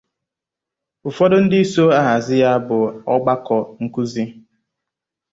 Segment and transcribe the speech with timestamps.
[1.07, 2.77] ụfọdụ ndị so ahazi ya bụ
[3.13, 4.23] ọgbakọ nkuzi